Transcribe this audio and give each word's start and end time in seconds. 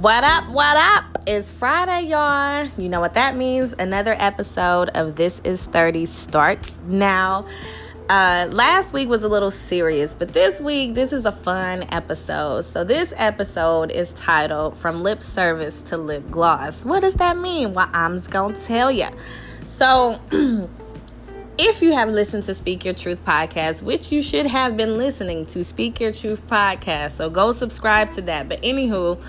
What 0.00 0.24
up? 0.24 0.48
What 0.48 0.78
up? 0.78 1.18
It's 1.26 1.52
Friday, 1.52 2.08
y'all. 2.08 2.66
You 2.78 2.88
know 2.88 3.00
what 3.00 3.12
that 3.12 3.36
means. 3.36 3.74
Another 3.78 4.16
episode 4.18 4.88
of 4.94 5.16
This 5.16 5.42
Is 5.44 5.62
30 5.62 6.06
starts 6.06 6.78
now. 6.86 7.44
Uh, 8.08 8.48
last 8.50 8.94
week 8.94 9.10
was 9.10 9.24
a 9.24 9.28
little 9.28 9.50
serious, 9.50 10.14
but 10.14 10.32
this 10.32 10.58
week, 10.58 10.94
this 10.94 11.12
is 11.12 11.26
a 11.26 11.32
fun 11.32 11.84
episode. 11.92 12.64
So, 12.64 12.82
this 12.82 13.12
episode 13.18 13.90
is 13.90 14.14
titled 14.14 14.78
From 14.78 15.02
Lip 15.02 15.22
Service 15.22 15.82
to 15.82 15.98
Lip 15.98 16.30
Gloss. 16.30 16.82
What 16.86 17.00
does 17.00 17.16
that 17.16 17.36
mean? 17.36 17.74
Well, 17.74 17.90
I'm 17.92 18.16
just 18.16 18.30
gonna 18.30 18.58
tell 18.58 18.90
you. 18.90 19.08
So, 19.66 20.18
if 21.58 21.82
you 21.82 21.92
have 21.92 22.08
listened 22.08 22.44
to 22.44 22.54
Speak 22.54 22.86
Your 22.86 22.94
Truth 22.94 23.22
podcast, 23.26 23.82
which 23.82 24.10
you 24.10 24.22
should 24.22 24.46
have 24.46 24.78
been 24.78 24.96
listening 24.96 25.44
to 25.44 25.62
Speak 25.62 26.00
Your 26.00 26.12
Truth 26.12 26.46
podcast, 26.46 27.10
so 27.10 27.28
go 27.28 27.52
subscribe 27.52 28.12
to 28.12 28.22
that. 28.22 28.48
But, 28.48 28.62
anywho, 28.62 29.22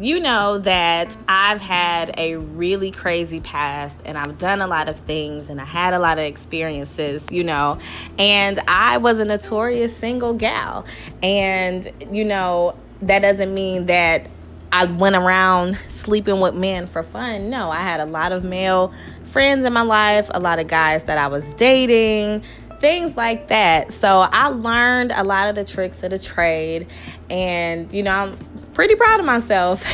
you 0.00 0.20
know 0.20 0.58
that 0.58 1.16
I've 1.28 1.60
had 1.60 2.14
a 2.18 2.36
really 2.36 2.90
crazy 2.90 3.40
past 3.40 4.00
and 4.04 4.16
I've 4.16 4.38
done 4.38 4.62
a 4.62 4.66
lot 4.66 4.88
of 4.88 4.98
things 4.98 5.50
and 5.50 5.60
I 5.60 5.64
had 5.64 5.92
a 5.92 5.98
lot 5.98 6.18
of 6.18 6.24
experiences, 6.24 7.26
you 7.30 7.44
know, 7.44 7.78
and 8.18 8.58
I 8.68 8.96
was 8.96 9.20
a 9.20 9.24
notorious 9.24 9.94
single 9.96 10.34
gal. 10.34 10.86
And, 11.22 11.90
you 12.10 12.24
know, 12.24 12.74
that 13.02 13.20
doesn't 13.20 13.52
mean 13.52 13.86
that 13.86 14.28
I 14.74 14.86
went 14.86 15.16
around 15.16 15.76
sleeping 15.90 16.40
with 16.40 16.54
men 16.54 16.86
for 16.86 17.02
fun. 17.02 17.50
No, 17.50 17.70
I 17.70 17.80
had 17.80 18.00
a 18.00 18.06
lot 18.06 18.32
of 18.32 18.42
male 18.42 18.94
friends 19.24 19.66
in 19.66 19.72
my 19.74 19.82
life, 19.82 20.30
a 20.32 20.40
lot 20.40 20.58
of 20.58 20.68
guys 20.68 21.04
that 21.04 21.18
I 21.18 21.26
was 21.26 21.52
dating, 21.54 22.42
things 22.82 23.16
like 23.16 23.48
that. 23.48 23.92
So 23.92 24.26
I 24.30 24.48
learned 24.48 25.12
a 25.12 25.22
lot 25.22 25.48
of 25.48 25.54
the 25.54 25.64
tricks 25.64 26.02
of 26.02 26.10
the 26.10 26.18
trade, 26.18 26.88
and 27.30 27.92
you 27.94 28.02
know, 28.02 28.10
I'm 28.10 28.36
pretty 28.74 28.96
proud 28.96 29.20
of 29.20 29.24
myself. 29.24 29.86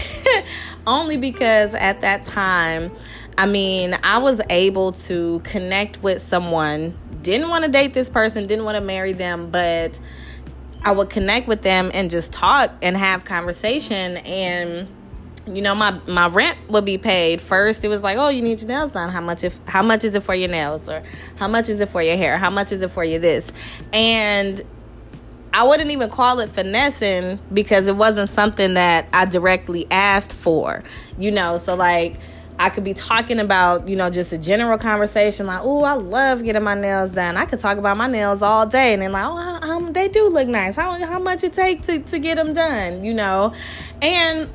Only 0.86 1.18
because 1.18 1.74
at 1.74 2.00
that 2.00 2.24
time, 2.24 2.90
I 3.36 3.46
mean, 3.46 3.94
I 4.02 4.18
was 4.18 4.40
able 4.50 4.92
to 4.92 5.40
connect 5.40 6.02
with 6.02 6.22
someone, 6.22 6.98
didn't 7.22 7.50
want 7.50 7.66
to 7.66 7.70
date 7.70 7.92
this 7.92 8.08
person, 8.08 8.46
didn't 8.46 8.64
want 8.64 8.76
to 8.76 8.80
marry 8.80 9.12
them, 9.12 9.50
but 9.50 10.00
I 10.82 10.92
would 10.92 11.10
connect 11.10 11.46
with 11.46 11.60
them 11.60 11.90
and 11.92 12.10
just 12.10 12.32
talk 12.32 12.72
and 12.80 12.96
have 12.96 13.26
conversation. 13.26 14.16
And 14.16 14.88
you 15.54 15.62
know 15.62 15.74
my 15.74 15.92
my 16.06 16.28
rent 16.28 16.58
would 16.68 16.84
be 16.84 16.98
paid 16.98 17.40
first 17.40 17.84
it 17.84 17.88
was 17.88 18.02
like 18.02 18.18
oh 18.18 18.28
you 18.28 18.42
need 18.42 18.60
your 18.60 18.68
nails 18.68 18.92
done 18.92 19.08
how 19.10 19.20
much 19.20 19.44
if 19.44 19.58
how 19.66 19.82
much 19.82 20.04
is 20.04 20.14
it 20.14 20.22
for 20.22 20.34
your 20.34 20.48
nails 20.48 20.88
or 20.88 21.02
how 21.36 21.48
much 21.48 21.68
is 21.68 21.80
it 21.80 21.88
for 21.88 22.02
your 22.02 22.16
hair 22.16 22.38
how 22.38 22.50
much 22.50 22.72
is 22.72 22.82
it 22.82 22.90
for 22.90 23.04
your 23.04 23.18
this 23.18 23.50
and 23.92 24.62
I 25.52 25.64
wouldn't 25.64 25.90
even 25.90 26.10
call 26.10 26.40
it 26.40 26.50
finessing 26.50 27.38
because 27.52 27.88
it 27.88 27.96
wasn't 27.96 28.28
something 28.28 28.74
that 28.74 29.08
I 29.12 29.24
directly 29.24 29.86
asked 29.90 30.32
for, 30.32 30.84
you 31.18 31.30
know. 31.30 31.56
So, 31.56 31.74
like, 31.74 32.16
I 32.58 32.70
could 32.70 32.84
be 32.84 32.92
talking 32.92 33.38
about, 33.38 33.88
you 33.88 33.96
know, 33.96 34.10
just 34.10 34.32
a 34.32 34.38
general 34.38 34.78
conversation 34.78 35.46
like, 35.46 35.60
oh, 35.62 35.84
I 35.84 35.94
love 35.94 36.42
getting 36.42 36.62
my 36.62 36.74
nails 36.74 37.12
done. 37.12 37.36
I 37.36 37.46
could 37.46 37.60
talk 37.60 37.78
about 37.78 37.96
my 37.96 38.08
nails 38.08 38.42
all 38.42 38.66
day. 38.66 38.92
And 38.92 39.02
then, 39.02 39.12
like, 39.12 39.24
oh, 39.24 39.36
um, 39.36 39.92
they 39.92 40.08
do 40.08 40.28
look 40.28 40.48
nice. 40.48 40.76
How, 40.76 40.92
how 41.06 41.18
much 41.18 41.44
it 41.44 41.54
take 41.54 41.82
to, 41.82 42.00
to 42.00 42.18
get 42.18 42.34
them 42.34 42.52
done, 42.52 43.04
you 43.04 43.14
know? 43.14 43.54
And 44.02 44.50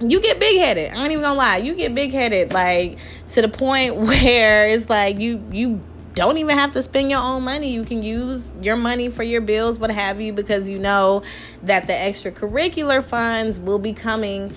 you 0.00 0.20
get 0.20 0.38
big 0.38 0.58
headed. 0.58 0.92
I 0.92 1.02
ain't 1.02 1.12
even 1.12 1.22
gonna 1.22 1.38
lie. 1.38 1.56
You 1.58 1.74
get 1.74 1.94
big 1.94 2.12
headed, 2.12 2.52
like 2.52 2.98
to 3.32 3.42
the 3.42 3.48
point 3.48 3.96
where 3.96 4.66
it's 4.68 4.88
like 4.88 5.18
you 5.18 5.42
you 5.52 5.80
don't 6.14 6.38
even 6.38 6.58
have 6.58 6.72
to 6.72 6.82
spend 6.82 7.10
your 7.10 7.20
own 7.20 7.44
money. 7.44 7.72
You 7.72 7.84
can 7.84 8.02
use 8.02 8.52
your 8.60 8.76
money 8.76 9.08
for 9.08 9.22
your 9.22 9.40
bills, 9.40 9.78
what 9.78 9.90
have 9.90 10.20
you, 10.20 10.32
because 10.32 10.68
you 10.68 10.78
know 10.78 11.22
that 11.62 11.86
the 11.86 11.92
extracurricular 11.92 13.04
funds 13.04 13.58
will 13.58 13.78
be 13.78 13.92
coming 13.92 14.54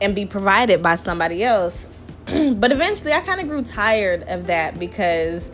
and 0.00 0.14
be 0.14 0.24
provided 0.24 0.82
by 0.82 0.94
somebody 0.94 1.42
else. 1.42 1.88
but 2.26 2.70
eventually, 2.70 3.12
I 3.12 3.20
kind 3.20 3.40
of 3.40 3.48
grew 3.48 3.62
tired 3.62 4.22
of 4.28 4.46
that 4.46 4.78
because 4.78 5.50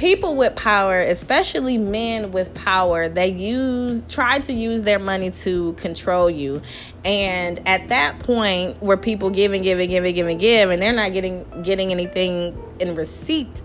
people 0.00 0.34
with 0.34 0.56
power, 0.56 0.98
especially 0.98 1.76
men 1.76 2.32
with 2.32 2.54
power, 2.54 3.10
they 3.10 3.28
use 3.28 4.02
try 4.06 4.38
to 4.38 4.50
use 4.50 4.80
their 4.80 4.98
money 4.98 5.30
to 5.30 5.74
control 5.74 6.30
you. 6.30 6.62
And 7.04 7.60
at 7.68 7.90
that 7.90 8.18
point 8.20 8.82
where 8.82 8.96
people 8.96 9.28
give 9.28 9.52
and 9.52 9.62
give 9.62 9.78
and 9.78 9.90
give 9.90 10.02
and 10.02 10.14
give 10.14 10.26
and 10.26 10.40
give 10.40 10.70
and 10.70 10.80
they're 10.80 10.94
not 10.94 11.12
getting 11.12 11.44
getting 11.62 11.90
anything 11.90 12.58
in 12.78 12.94
receipt, 12.94 13.60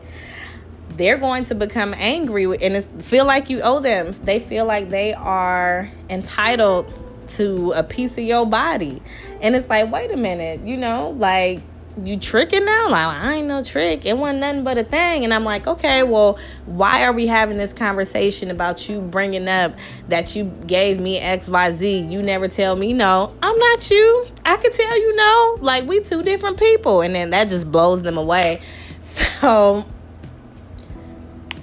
they're 0.97 1.17
going 1.17 1.45
to 1.45 1.55
become 1.55 1.93
angry 1.97 2.45
and 2.61 2.83
feel 3.01 3.25
like 3.25 3.49
you 3.49 3.61
owe 3.61 3.79
them. 3.79 4.11
They 4.11 4.41
feel 4.41 4.65
like 4.65 4.89
they 4.89 5.13
are 5.13 5.89
entitled 6.09 6.99
to 7.29 7.71
a 7.77 7.83
piece 7.83 8.11
of 8.17 8.25
your 8.25 8.45
body. 8.45 9.01
And 9.39 9.55
it's 9.55 9.69
like, 9.69 9.89
wait 9.89 10.11
a 10.11 10.17
minute, 10.17 10.67
you 10.67 10.75
know, 10.75 11.11
like 11.11 11.61
you 12.01 12.17
tricking 12.17 12.65
now? 12.65 12.89
Like, 12.89 13.07
I 13.07 13.33
ain't 13.35 13.47
no 13.47 13.63
trick. 13.63 14.05
It 14.05 14.17
wasn't 14.17 14.39
nothing 14.39 14.63
but 14.63 14.77
a 14.77 14.83
thing. 14.83 15.23
And 15.23 15.33
I'm 15.33 15.43
like, 15.43 15.67
okay, 15.67 16.03
well, 16.03 16.37
why 16.65 17.03
are 17.03 17.13
we 17.13 17.27
having 17.27 17.57
this 17.57 17.73
conversation 17.73 18.51
about 18.51 18.89
you 18.89 18.99
bringing 19.01 19.47
up 19.47 19.75
that 20.09 20.35
you 20.35 20.45
gave 20.67 20.99
me 20.99 21.19
XYZ? 21.19 22.11
You 22.11 22.21
never 22.21 22.47
tell 22.47 22.75
me 22.75 22.93
no. 22.93 23.33
I'm 23.41 23.57
not 23.57 23.89
you. 23.89 24.27
I 24.43 24.57
can 24.57 24.71
tell 24.71 24.99
you 24.99 25.15
no. 25.15 25.57
Like, 25.61 25.85
we 25.85 26.01
two 26.01 26.23
different 26.23 26.57
people. 26.57 27.01
And 27.01 27.15
then 27.15 27.29
that 27.31 27.49
just 27.49 27.71
blows 27.71 28.01
them 28.01 28.17
away. 28.17 28.61
So 29.05 29.85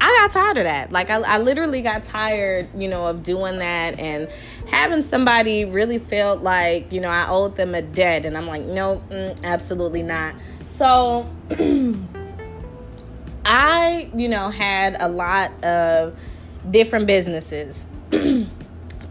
I 0.05 0.09
got 0.21 0.33
tired 0.33 0.59
of 0.59 0.65
that. 0.65 0.91
Like 0.91 1.11
I, 1.11 1.21
I 1.21 1.39
literally 1.39 1.81
got 1.81 2.03
tired, 2.03 2.69
you 2.77 2.89
know, 2.89 3.07
of 3.07 3.23
doing 3.23 3.61
that 3.61 4.01
and 4.01 4.29
having 4.67 5.05
somebody 5.05 5.65
really 5.65 6.01
felt 6.01 6.43
like, 6.43 6.91
you 6.91 7.01
know, 7.01 7.09
I 7.09 7.29
owed 7.29 7.55
them 7.55 7.73
a 7.77 7.83
debt. 7.83 8.27
And 8.27 8.37
I'm 8.37 8.49
like, 8.49 8.63
no, 8.63 9.01
mm, 9.11 9.41
absolutely 9.45 10.03
not. 10.03 10.35
So 10.67 11.31
I, 13.47 14.11
you 14.13 14.29
know, 14.29 14.51
had 14.51 14.97
a 14.99 15.09
lot 15.09 15.53
of 15.63 16.19
different 16.69 17.07
businesses 17.07 17.87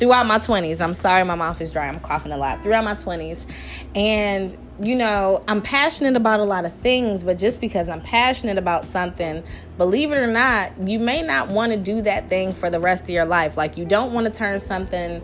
throughout 0.02 0.26
my 0.26 0.40
20s. 0.40 0.82
I'm 0.82 0.96
sorry, 0.96 1.24
my 1.24 1.36
mouth 1.36 1.62
is 1.62 1.70
dry. 1.70 1.88
I'm 1.88 2.00
coughing 2.00 2.32
a 2.32 2.38
lot. 2.38 2.64
Throughout 2.64 2.84
my 2.84 2.96
20s. 2.96 3.46
And 3.96 4.58
you 4.82 4.96
know, 4.96 5.44
I'm 5.48 5.62
passionate 5.62 6.18
about 6.18 6.40
a 6.40 6.44
lot 6.44 6.66
of 6.66 6.74
things, 6.74 7.24
but 7.24 7.38
just 7.38 7.62
because 7.62 7.88
I'm 7.88 8.02
passionate 8.02 8.58
about 8.58 8.84
something, 8.84 9.44
believe 9.78 10.12
it 10.12 10.18
or 10.18 10.26
not, 10.26 10.72
you 10.88 10.98
may 10.98 11.22
not 11.22 11.50
want 11.50 11.72
to 11.72 11.78
do 11.78 12.02
that 12.02 12.30
thing 12.30 12.52
for 12.52 12.72
the 12.72 12.80
rest 12.80 13.04
of 13.04 13.10
your 13.10 13.26
life. 13.26 13.58
Like, 13.58 13.78
you 13.78 13.86
don't 13.86 14.12
want 14.12 14.26
to 14.26 14.32
turn 14.32 14.60
something, 14.60 15.22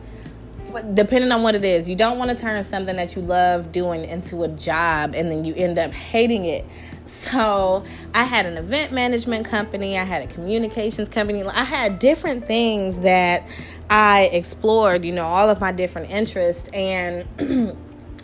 depending 0.94 1.32
on 1.32 1.42
what 1.42 1.56
it 1.56 1.66
is, 1.66 1.90
you 1.90 1.96
don't 1.96 2.20
want 2.20 2.30
to 2.30 2.38
turn 2.38 2.64
something 2.64 2.98
that 2.98 3.16
you 3.16 3.24
love 3.24 3.72
doing 3.72 4.06
into 4.06 4.44
a 4.44 4.48
job 4.48 5.16
and 5.16 5.32
then 5.32 5.44
you 5.44 5.56
end 5.56 5.80
up 5.80 5.92
hating 5.92 6.46
it. 6.46 6.64
So, 7.06 7.84
I 8.14 8.26
had 8.26 8.46
an 8.46 8.58
event 8.58 8.92
management 8.92 9.46
company, 9.46 9.98
I 9.98 10.04
had 10.04 10.22
a 10.22 10.28
communications 10.28 11.10
company, 11.10 11.42
I 11.42 11.64
had 11.64 11.98
different 11.98 12.46
things 12.46 13.00
that 13.00 13.48
I 13.90 14.24
explored, 14.34 15.06
you 15.06 15.12
know, 15.12 15.25
all 15.25 15.50
of 15.50 15.59
my 15.59 15.72
different 15.72 16.09
interests. 16.09 16.70
And 16.70 17.25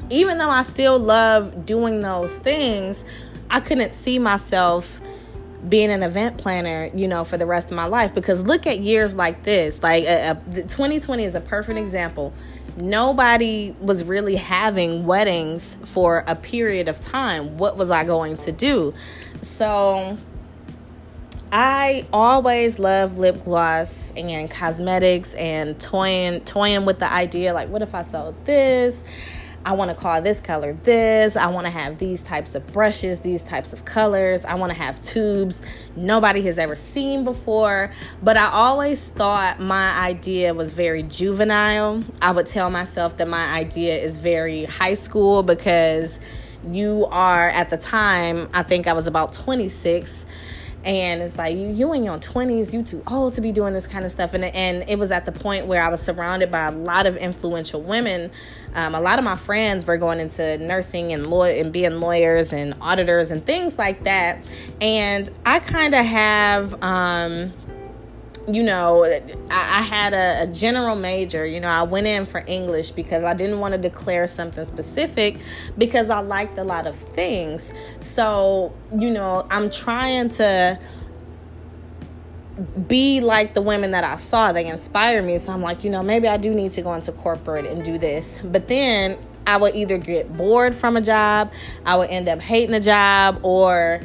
even 0.09 0.37
though 0.37 0.49
I 0.49 0.61
still 0.63 0.99
love 0.99 1.65
doing 1.65 2.01
those 2.01 2.35
things, 2.35 3.03
I 3.49 3.59
couldn't 3.59 3.93
see 3.93 4.19
myself 4.19 5.01
being 5.67 5.91
an 5.91 6.03
event 6.03 6.37
planner, 6.37 6.89
you 6.93 7.07
know, 7.07 7.23
for 7.23 7.37
the 7.37 7.45
rest 7.45 7.71
of 7.71 7.77
my 7.77 7.85
life. 7.85 8.13
Because 8.13 8.41
look 8.41 8.67
at 8.67 8.79
years 8.79 9.15
like 9.15 9.43
this. 9.43 9.81
Like 9.81 10.05
uh, 10.05 10.35
2020 10.53 11.23
is 11.23 11.35
a 11.35 11.41
perfect 11.41 11.79
example. 11.79 12.33
Nobody 12.75 13.75
was 13.79 14.03
really 14.03 14.35
having 14.35 15.05
weddings 15.05 15.77
for 15.85 16.23
a 16.27 16.35
period 16.35 16.89
of 16.89 16.99
time. 16.99 17.57
What 17.57 17.77
was 17.77 17.91
I 17.91 18.03
going 18.03 18.37
to 18.37 18.51
do? 18.51 18.93
So 19.41 20.17
I 21.55 22.07
always 22.11 22.79
love 22.79 23.19
lip 23.19 23.43
gloss 23.43 24.11
and 24.17 24.49
cosmetics 24.49 25.35
and 25.35 25.79
toying 25.79 26.41
toying 26.41 26.85
with 26.85 26.97
the 26.97 27.13
idea 27.13 27.53
like 27.53 27.69
what 27.69 27.83
if 27.83 27.93
I 27.93 28.01
sold 28.01 28.43
this? 28.43 29.03
I 29.63 29.73
want 29.73 29.91
to 29.91 29.95
call 29.95 30.19
this 30.19 30.41
color 30.41 30.73
this. 30.81 31.35
I 31.35 31.45
want 31.45 31.67
to 31.67 31.71
have 31.71 31.99
these 31.99 32.23
types 32.23 32.55
of 32.55 32.65
brushes, 32.73 33.19
these 33.19 33.43
types 33.43 33.71
of 33.71 33.85
colors. 33.85 34.45
I 34.45 34.55
want 34.55 34.71
to 34.71 34.77
have 34.79 34.99
tubes 35.03 35.61
nobody 35.95 36.41
has 36.41 36.57
ever 36.57 36.75
seen 36.75 37.23
before. 37.23 37.91
But 38.23 38.35
I 38.35 38.47
always 38.47 39.09
thought 39.09 39.59
my 39.59 39.91
idea 39.91 40.55
was 40.55 40.73
very 40.73 41.03
juvenile. 41.03 42.03
I 42.19 42.31
would 42.31 42.47
tell 42.47 42.71
myself 42.71 43.17
that 43.17 43.27
my 43.27 43.53
idea 43.53 43.95
is 43.95 44.17
very 44.17 44.65
high 44.65 44.95
school 44.95 45.43
because 45.43 46.19
you 46.67 47.05
are 47.11 47.49
at 47.49 47.69
the 47.69 47.77
time, 47.77 48.49
I 48.55 48.63
think 48.63 48.87
I 48.87 48.93
was 48.93 49.05
about 49.05 49.33
26 49.33 50.25
and 50.83 51.21
it's 51.21 51.37
like 51.37 51.55
you 51.55 51.69
you 51.69 51.93
in 51.93 52.03
your 52.03 52.17
20s 52.17 52.73
you 52.73 52.83
too 52.83 53.01
old 53.07 53.33
to 53.35 53.41
be 53.41 53.51
doing 53.51 53.73
this 53.73 53.87
kind 53.87 54.05
of 54.05 54.11
stuff. 54.11 54.33
And 54.33 54.43
and 54.43 54.87
it 54.89 54.99
was 54.99 55.11
at 55.11 55.25
the 55.25 55.31
point 55.31 55.65
where 55.65 55.83
I 55.83 55.89
was 55.89 56.01
surrounded 56.01 56.51
by 56.51 56.67
a 56.67 56.71
lot 56.71 57.05
of 57.05 57.17
influential 57.17 57.81
women. 57.81 58.31
Um, 58.75 58.95
a 58.95 59.01
lot 59.01 59.19
of 59.19 59.25
my 59.25 59.35
friends 59.35 59.85
were 59.85 59.97
going 59.97 60.19
into 60.19 60.57
nursing 60.57 61.13
and 61.13 61.27
law 61.27 61.43
and 61.43 61.71
being 61.71 61.99
lawyers 61.99 62.51
and 62.51 62.73
auditors 62.81 63.31
and 63.31 63.45
things 63.45 63.77
like 63.77 64.03
that. 64.03 64.39
And 64.81 65.29
I 65.45 65.59
kind 65.59 65.93
of 65.93 66.05
have 66.05 66.83
um, 66.83 67.53
you 68.47 68.63
know, 68.63 69.05
I, 69.05 69.21
I 69.51 69.81
had 69.81 70.13
a, 70.13 70.43
a, 70.43 70.47
general 70.47 70.95
major. 70.95 71.45
You 71.45 71.59
know, 71.59 71.69
I 71.69 71.83
went 71.83 72.07
in 72.07 72.25
for 72.25 72.43
English 72.45 72.91
because 72.91 73.23
I 73.23 73.33
didn't 73.33 73.59
want 73.59 73.73
to 73.73 73.77
declare 73.77 74.27
something 74.27 74.65
specific 74.65 75.37
because 75.77 76.09
I 76.09 76.19
liked 76.19 76.57
a 76.57 76.63
lot 76.63 76.85
of 76.85 76.95
things. 76.95 77.71
So, 78.01 78.73
you 78.97 79.11
know, 79.11 79.47
I'm 79.49 79.69
trying 79.69 80.29
to 80.29 80.79
be 82.87 83.21
like 83.21 83.53
the 83.53 83.61
women 83.61 83.91
that 83.91 84.03
I 84.03 84.15
saw. 84.15 84.51
They 84.51 84.65
inspire 84.67 85.21
me. 85.21 85.37
So 85.37 85.53
I'm 85.53 85.61
like, 85.61 85.83
you 85.83 85.89
know, 85.89 86.03
maybe 86.03 86.27
I 86.27 86.37
do 86.37 86.53
need 86.53 86.73
to 86.73 86.81
go 86.81 86.93
into 86.93 87.11
corporate 87.11 87.65
and 87.65 87.83
do 87.83 87.97
this. 87.97 88.37
But 88.43 88.67
then 88.67 89.17
I 89.47 89.57
would 89.57 89.75
either 89.75 89.97
get 89.97 90.35
bored 90.35 90.75
from 90.75 90.97
a 90.97 91.01
job, 91.01 91.51
I 91.85 91.95
would 91.95 92.09
end 92.09 92.29
up 92.29 92.39
hating 92.39 92.75
a 92.75 92.79
job, 92.79 93.39
or 93.43 94.01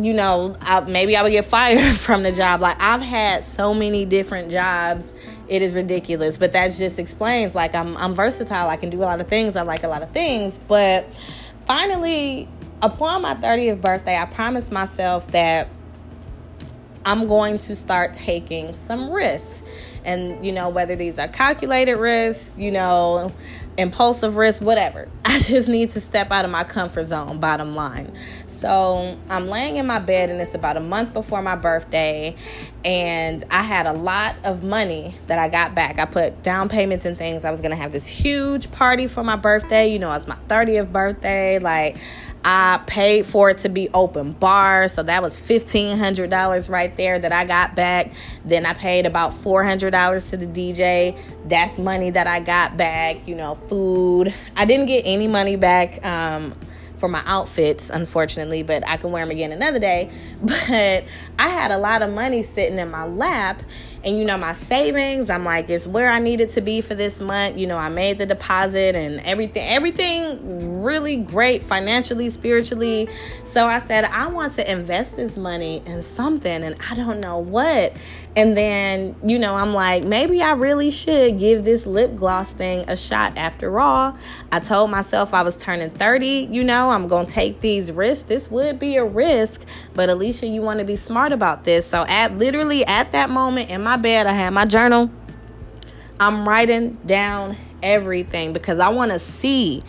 you 0.00 0.12
know, 0.12 0.54
I, 0.60 0.80
maybe 0.80 1.16
I 1.16 1.22
would 1.22 1.32
get 1.32 1.44
fired 1.44 1.96
from 1.96 2.22
the 2.22 2.32
job. 2.32 2.60
Like 2.60 2.80
I've 2.80 3.00
had 3.00 3.44
so 3.44 3.74
many 3.74 4.04
different 4.04 4.50
jobs, 4.50 5.12
it 5.48 5.62
is 5.62 5.72
ridiculous. 5.72 6.38
But 6.38 6.52
that 6.52 6.72
just 6.72 6.98
explains 6.98 7.54
like 7.54 7.74
I'm 7.74 7.96
I'm 7.96 8.14
versatile. 8.14 8.68
I 8.68 8.76
can 8.76 8.90
do 8.90 8.98
a 8.98 9.04
lot 9.04 9.20
of 9.20 9.28
things. 9.28 9.56
I 9.56 9.62
like 9.62 9.84
a 9.84 9.88
lot 9.88 10.02
of 10.02 10.10
things. 10.10 10.58
But 10.58 11.06
finally, 11.66 12.48
upon 12.82 13.22
my 13.22 13.34
30th 13.34 13.80
birthday, 13.80 14.16
I 14.16 14.26
promised 14.26 14.72
myself 14.72 15.30
that 15.32 15.68
I'm 17.04 17.28
going 17.28 17.58
to 17.60 17.76
start 17.76 18.14
taking 18.14 18.74
some 18.74 19.10
risks. 19.10 19.62
And 20.04 20.44
you 20.44 20.52
know, 20.52 20.68
whether 20.68 20.96
these 20.96 21.18
are 21.18 21.28
calculated 21.28 21.96
risks, 21.96 22.58
you 22.58 22.70
know, 22.70 23.32
impulsive 23.76 24.36
risk, 24.36 24.62
whatever. 24.62 25.08
I 25.24 25.38
just 25.38 25.68
need 25.68 25.90
to 25.90 26.00
step 26.00 26.30
out 26.30 26.44
of 26.44 26.50
my 26.50 26.64
comfort 26.64 27.06
zone, 27.06 27.38
bottom 27.38 27.74
line. 27.74 28.12
So 28.60 29.16
I'm 29.30 29.46
laying 29.46 29.76
in 29.76 29.86
my 29.86 29.98
bed, 29.98 30.30
and 30.30 30.38
it's 30.38 30.54
about 30.54 30.76
a 30.76 30.80
month 30.80 31.14
before 31.14 31.40
my 31.40 31.56
birthday, 31.56 32.36
and 32.84 33.42
I 33.50 33.62
had 33.62 33.86
a 33.86 33.94
lot 33.94 34.36
of 34.44 34.62
money 34.62 35.14
that 35.28 35.38
I 35.38 35.48
got 35.48 35.74
back. 35.74 35.98
I 35.98 36.04
put 36.04 36.42
down 36.42 36.68
payments 36.68 37.06
and 37.06 37.16
things. 37.16 37.46
I 37.46 37.50
was 37.50 37.62
gonna 37.62 37.76
have 37.76 37.90
this 37.90 38.06
huge 38.06 38.70
party 38.70 39.06
for 39.06 39.24
my 39.24 39.36
birthday. 39.36 39.90
You 39.90 39.98
know, 39.98 40.12
it's 40.12 40.26
my 40.26 40.36
30th 40.46 40.92
birthday. 40.92 41.58
Like, 41.58 41.96
I 42.44 42.80
paid 42.86 43.24
for 43.24 43.48
it 43.48 43.58
to 43.58 43.70
be 43.70 43.88
open 43.94 44.32
bar, 44.32 44.88
so 44.88 45.02
that 45.02 45.22
was 45.22 45.38
fifteen 45.38 45.98
hundred 45.98 46.28
dollars 46.30 46.68
right 46.68 46.94
there 46.96 47.18
that 47.18 47.32
I 47.32 47.44
got 47.44 47.74
back. 47.74 48.12
Then 48.44 48.64
I 48.64 48.72
paid 48.74 49.06
about 49.06 49.34
four 49.38 49.64
hundred 49.64 49.90
dollars 49.90 50.30
to 50.30 50.36
the 50.36 50.46
DJ. 50.46 51.18
That's 51.46 51.78
money 51.78 52.10
that 52.10 52.26
I 52.26 52.40
got 52.40 52.76
back. 52.76 53.28
You 53.28 53.36
know, 53.36 53.56
food. 53.68 54.34
I 54.56 54.64
didn't 54.64 54.86
get 54.86 55.02
any 55.04 55.28
money 55.28 55.56
back. 55.56 56.04
Um, 56.04 56.54
for 57.00 57.08
my 57.08 57.22
outfits, 57.24 57.90
unfortunately, 57.90 58.62
but 58.62 58.86
I 58.88 58.98
can 58.98 59.10
wear 59.10 59.24
them 59.24 59.32
again 59.32 59.50
another 59.50 59.78
day. 59.78 60.10
But 60.42 61.04
I 61.38 61.48
had 61.48 61.70
a 61.70 61.78
lot 61.78 62.02
of 62.02 62.12
money 62.12 62.42
sitting 62.42 62.78
in 62.78 62.90
my 62.90 63.04
lap, 63.04 63.62
and 64.02 64.18
you 64.18 64.24
know, 64.24 64.38
my 64.38 64.54
savings, 64.54 65.28
I'm 65.28 65.44
like, 65.44 65.68
it's 65.68 65.86
where 65.86 66.10
I 66.10 66.18
needed 66.18 66.50
to 66.50 66.62
be 66.62 66.80
for 66.80 66.94
this 66.94 67.20
month. 67.20 67.58
You 67.58 67.66
know, 67.66 67.76
I 67.76 67.90
made 67.90 68.16
the 68.16 68.24
deposit 68.24 68.96
and 68.96 69.20
everything, 69.20 69.62
everything 69.68 70.82
really 70.82 71.16
great 71.16 71.62
financially, 71.62 72.30
spiritually. 72.30 73.08
So 73.44 73.66
I 73.66 73.78
said, 73.78 74.04
I 74.04 74.28
want 74.28 74.54
to 74.54 74.70
invest 74.70 75.16
this 75.16 75.36
money 75.36 75.82
in 75.84 76.02
something, 76.02 76.62
and 76.64 76.76
I 76.88 76.94
don't 76.94 77.20
know 77.20 77.38
what. 77.38 77.92
And 78.36 78.56
then, 78.56 79.16
you 79.24 79.38
know, 79.38 79.56
I'm 79.56 79.72
like, 79.72 80.04
maybe 80.04 80.40
I 80.40 80.52
really 80.52 80.90
should 80.90 81.38
give 81.38 81.64
this 81.64 81.84
lip 81.84 82.14
gloss 82.14 82.52
thing 82.52 82.88
a 82.88 82.96
shot 82.96 83.36
after 83.36 83.80
all. 83.80 84.16
I 84.52 84.60
told 84.60 84.90
myself 84.90 85.34
I 85.34 85.42
was 85.42 85.56
turning 85.56 85.90
30, 85.90 86.48
you 86.50 86.62
know, 86.62 86.90
I'm 86.90 87.08
to 87.08 87.26
take 87.26 87.60
these 87.60 87.90
risks. 87.90 88.28
This 88.28 88.50
would 88.50 88.78
be 88.78 88.96
a 88.96 89.04
risk, 89.04 89.64
but 89.94 90.08
Alicia, 90.08 90.46
you 90.46 90.62
want 90.62 90.78
to 90.78 90.84
be 90.84 90.96
smart 90.96 91.32
about 91.32 91.64
this. 91.64 91.86
So, 91.86 92.06
at 92.06 92.38
literally 92.38 92.84
at 92.86 93.12
that 93.12 93.30
moment 93.30 93.68
in 93.68 93.82
my 93.82 93.89
bed, 93.96 94.26
I 94.26 94.32
had 94.32 94.50
my 94.50 94.64
journal. 94.64 95.10
I'm 96.18 96.46
writing 96.46 96.98
down 97.06 97.56
everything 97.82 98.52
because 98.52 98.78
I 98.78 98.90
want 98.90 99.10
to 99.12 99.18
see 99.18 99.82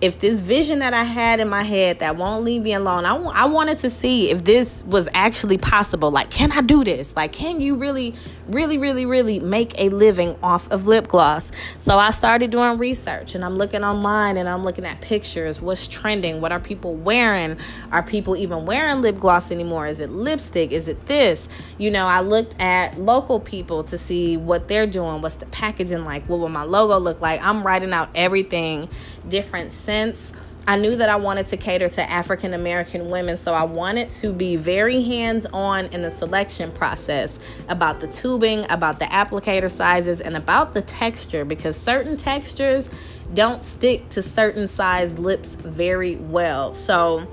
if 0.00 0.18
this 0.18 0.40
vision 0.40 0.80
that 0.80 0.92
I 0.92 1.04
had 1.04 1.40
in 1.40 1.48
my 1.48 1.62
head 1.62 2.00
that 2.00 2.16
won't 2.16 2.44
leave 2.44 2.62
me 2.62 2.74
alone, 2.74 3.04
I, 3.06 3.10
w- 3.10 3.30
I 3.30 3.46
wanted 3.46 3.78
to 3.78 3.90
see 3.90 4.30
if 4.30 4.44
this 4.44 4.84
was 4.84 5.08
actually 5.14 5.56
possible. 5.56 6.10
Like, 6.10 6.30
can 6.30 6.52
I 6.52 6.60
do 6.60 6.84
this? 6.84 7.14
Like, 7.16 7.32
can 7.32 7.60
you 7.60 7.74
really, 7.76 8.14
really, 8.48 8.76
really, 8.76 9.06
really 9.06 9.38
make 9.40 9.78
a 9.78 9.88
living 9.90 10.36
off 10.42 10.70
of 10.70 10.86
lip 10.86 11.08
gloss? 11.08 11.52
So 11.78 11.98
I 11.98 12.10
started 12.10 12.50
doing 12.50 12.76
research 12.76 13.34
and 13.34 13.44
I'm 13.44 13.54
looking 13.54 13.84
online 13.84 14.36
and 14.36 14.48
I'm 14.48 14.62
looking 14.62 14.84
at 14.84 15.00
pictures. 15.00 15.62
What's 15.62 15.86
trending? 15.86 16.40
What 16.40 16.52
are 16.52 16.60
people 16.60 16.94
wearing? 16.94 17.56
Are 17.92 18.02
people 18.02 18.36
even 18.36 18.66
wearing 18.66 19.00
lip 19.00 19.18
gloss 19.18 19.50
anymore? 19.50 19.86
Is 19.86 20.00
it 20.00 20.10
lipstick? 20.10 20.72
Is 20.72 20.88
it 20.88 21.06
this? 21.06 21.48
You 21.78 21.90
know, 21.90 22.06
I 22.06 22.20
looked 22.20 22.60
at 22.60 22.98
local 23.00 23.40
people 23.40 23.84
to 23.84 23.96
see 23.96 24.36
what 24.36 24.68
they're 24.68 24.86
doing. 24.86 25.22
What's 25.22 25.36
the 25.36 25.46
packaging 25.46 26.04
like? 26.04 26.28
What 26.28 26.40
will 26.40 26.48
my 26.48 26.64
logo 26.64 26.98
look 26.98 27.20
like? 27.20 27.40
I'm 27.42 27.62
writing 27.62 27.92
out 27.92 28.10
everything 28.14 28.88
different 29.28 29.72
scents. 29.72 30.32
I 30.66 30.76
knew 30.76 30.96
that 30.96 31.10
I 31.10 31.16
wanted 31.16 31.46
to 31.48 31.58
cater 31.58 31.90
to 31.90 32.10
African 32.10 32.54
American 32.54 33.10
women, 33.10 33.36
so 33.36 33.52
I 33.52 33.64
wanted 33.64 34.08
to 34.10 34.32
be 34.32 34.56
very 34.56 35.02
hands 35.02 35.44
on 35.52 35.86
in 35.86 36.00
the 36.00 36.10
selection 36.10 36.72
process 36.72 37.38
about 37.68 38.00
the 38.00 38.06
tubing, 38.06 38.70
about 38.70 38.98
the 38.98 39.04
applicator 39.06 39.70
sizes, 39.70 40.22
and 40.22 40.36
about 40.36 40.72
the 40.72 40.80
texture 40.80 41.44
because 41.44 41.76
certain 41.76 42.16
textures 42.16 42.90
don't 43.34 43.62
stick 43.62 44.08
to 44.10 44.22
certain 44.22 44.66
size 44.66 45.18
lips 45.18 45.54
very 45.54 46.16
well. 46.16 46.72
So 46.72 47.28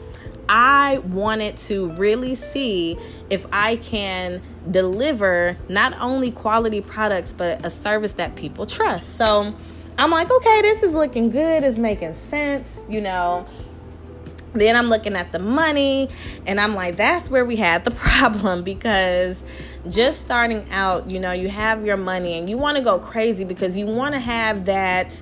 I 0.50 0.98
wanted 0.98 1.56
to 1.58 1.92
really 1.94 2.36
see 2.36 2.98
if 3.30 3.46
I 3.54 3.78
can 3.78 4.42
deliver 4.70 5.56
not 5.70 5.98
only 6.02 6.32
quality 6.32 6.82
products, 6.82 7.32
but 7.32 7.66
a 7.66 7.70
service 7.70 8.14
that 8.14 8.36
people 8.36 8.66
trust. 8.66 9.16
So, 9.16 9.56
I'm 10.02 10.10
like, 10.10 10.32
okay, 10.32 10.64
this 10.64 10.82
is 10.82 10.94
looking 10.94 11.30
good. 11.30 11.64
It's 11.64 11.78
making 11.78 12.16
sense, 12.16 12.82
you 12.90 13.02
know. 13.02 13.46
Then 14.54 14.76
I'm 14.76 14.88
looking 14.88 15.16
at 15.16 15.32
the 15.32 15.38
money, 15.38 16.10
and 16.48 16.60
I'm 16.60 16.74
like, 16.74 16.96
that's 16.96 17.30
where 17.30 17.46
we 17.46 17.56
had 17.56 17.86
the 17.86 17.92
problem 17.92 18.64
because 18.64 19.44
just 19.88 20.22
starting 20.22 20.68
out, 20.72 21.12
you 21.12 21.20
know, 21.20 21.34
you 21.34 21.50
have 21.50 21.86
your 21.86 21.98
money 21.98 22.40
and 22.40 22.50
you 22.50 22.58
want 22.58 22.78
to 22.78 22.84
go 22.84 22.98
crazy 22.98 23.44
because 23.44 23.78
you 23.78 23.86
want 23.86 24.16
to 24.16 24.20
have 24.20 24.66
that 24.66 25.22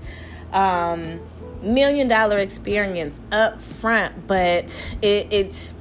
um, 0.53 1.19
million 1.61 2.07
dollar 2.07 2.37
experience 2.37 3.19
up 3.33 3.61
front, 3.61 4.27
but 4.27 4.81
it, 5.01 5.33
it 5.33 5.73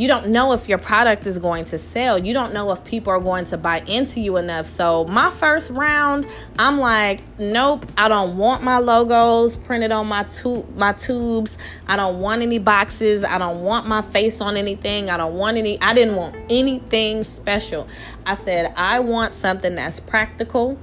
you 0.00 0.08
don't 0.08 0.28
know 0.28 0.54
if 0.54 0.66
your 0.66 0.78
product 0.78 1.26
is 1.26 1.38
going 1.38 1.66
to 1.66 1.78
sell. 1.78 2.16
You 2.16 2.32
don't 2.32 2.54
know 2.54 2.72
if 2.72 2.82
people 2.84 3.12
are 3.12 3.20
going 3.20 3.44
to 3.46 3.58
buy 3.58 3.80
into 3.80 4.18
you 4.18 4.38
enough. 4.38 4.64
So, 4.64 5.04
my 5.04 5.28
first 5.28 5.70
round, 5.72 6.26
I'm 6.58 6.78
like, 6.78 7.20
nope, 7.38 7.84
I 7.98 8.08
don't 8.08 8.38
want 8.38 8.62
my 8.62 8.78
logos 8.78 9.56
printed 9.56 9.92
on 9.92 10.06
my 10.06 10.22
tu- 10.22 10.66
my 10.74 10.94
tubes. 10.94 11.58
I 11.86 11.96
don't 11.96 12.18
want 12.18 12.40
any 12.40 12.58
boxes. 12.58 13.24
I 13.24 13.36
don't 13.36 13.60
want 13.60 13.86
my 13.86 14.00
face 14.00 14.40
on 14.40 14.56
anything. 14.56 15.10
I 15.10 15.18
don't 15.18 15.34
want 15.34 15.58
any 15.58 15.78
I 15.82 15.92
didn't 15.92 16.16
want 16.16 16.34
anything 16.48 17.22
special. 17.22 17.86
I 18.24 18.34
said, 18.34 18.72
I 18.78 19.00
want 19.00 19.34
something 19.34 19.74
that's 19.74 20.00
practical 20.00 20.78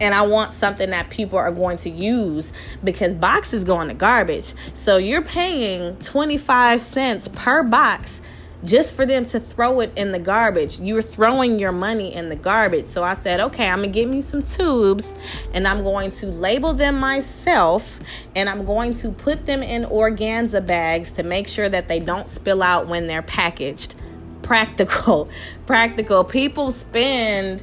and 0.00 0.14
I 0.14 0.22
want 0.22 0.52
something 0.52 0.90
that 0.90 1.10
people 1.10 1.38
are 1.38 1.52
going 1.52 1.76
to 1.78 1.90
use 1.90 2.52
because 2.82 3.14
boxes 3.14 3.64
go 3.64 3.80
in 3.80 3.88
the 3.88 3.94
garbage. 3.94 4.54
So 4.74 4.96
you're 4.96 5.22
paying 5.22 5.96
25 5.98 6.80
cents 6.80 7.28
per 7.28 7.62
box 7.62 8.20
just 8.64 8.94
for 8.94 9.04
them 9.04 9.24
to 9.26 9.40
throw 9.40 9.80
it 9.80 9.92
in 9.96 10.12
the 10.12 10.18
garbage. 10.18 10.78
You're 10.78 11.02
throwing 11.02 11.58
your 11.58 11.72
money 11.72 12.14
in 12.14 12.28
the 12.28 12.36
garbage. 12.36 12.84
So 12.86 13.02
I 13.02 13.14
said, 13.14 13.40
okay, 13.40 13.66
I'm 13.66 13.80
gonna 13.80 13.88
get 13.88 14.08
me 14.08 14.22
some 14.22 14.42
tubes 14.42 15.14
and 15.52 15.66
I'm 15.66 15.82
going 15.82 16.10
to 16.12 16.26
label 16.26 16.72
them 16.72 16.98
myself 16.98 18.00
and 18.36 18.48
I'm 18.48 18.64
going 18.64 18.94
to 18.94 19.10
put 19.10 19.46
them 19.46 19.62
in 19.62 19.84
organza 19.84 20.64
bags 20.64 21.12
to 21.12 21.22
make 21.22 21.48
sure 21.48 21.68
that 21.68 21.88
they 21.88 21.98
don't 21.98 22.28
spill 22.28 22.62
out 22.62 22.86
when 22.86 23.06
they're 23.06 23.22
packaged. 23.22 23.94
Practical, 24.42 25.28
practical. 25.66 26.24
People 26.24 26.70
spend 26.70 27.62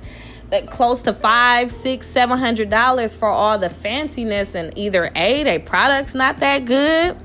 close 0.70 1.02
to 1.04 1.14
five, 1.14 1.72
six, 1.72 2.08
seven 2.08 2.38
hundred 2.38 2.70
dollars 2.70 3.16
for 3.16 3.30
all 3.30 3.58
the 3.58 3.70
fanciness, 3.70 4.56
and 4.56 4.78
either 4.78 5.12
A, 5.16 5.44
their 5.44 5.60
product's 5.60 6.16
not 6.16 6.40
that 6.40 6.66
good, 6.66 7.16